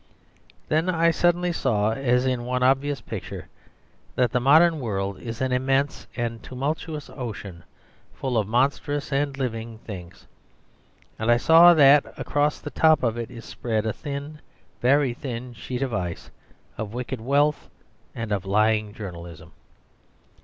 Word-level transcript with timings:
Then 0.67 0.89
I 0.89 1.11
suddenly 1.11 1.51
saw, 1.53 1.91
as 1.91 2.25
in 2.25 2.43
one 2.43 2.63
obvious 2.63 3.01
picture, 3.01 3.47
that 4.15 4.31
the 4.31 4.39
modern 4.39 4.79
world 4.79 5.19
is 5.19 5.41
an 5.41 5.51
immense 5.51 6.07
and 6.15 6.41
tumultuous 6.41 7.07
ocean, 7.11 7.63
full 8.11 8.35
of 8.35 8.47
monstrous 8.47 9.13
and 9.13 9.37
living 9.37 9.77
things. 9.85 10.25
And 11.19 11.29
I 11.29 11.37
saw 11.37 11.75
that 11.75 12.03
across 12.19 12.59
the 12.59 12.71
top 12.71 13.03
of 13.03 13.15
it 13.15 13.29
is 13.29 13.45
spread 13.45 13.85
a 13.85 13.93
thin, 13.93 14.39
a 14.39 14.81
very 14.81 15.13
thin, 15.13 15.53
sheet 15.53 15.83
of 15.83 15.93
ice, 15.93 16.31
of 16.79 16.95
wicked 16.95 17.21
wealth 17.21 17.69
and 18.15 18.31
of 18.31 18.43
lying 18.43 18.95
journalism. 18.95 19.51